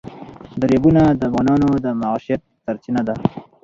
دریابونه 0.61 1.01
د 1.19 1.21
افغانانو 1.29 1.69
د 1.83 1.85
معیشت 2.01 2.41
سرچینه 2.63 3.01
ده. 3.07 3.15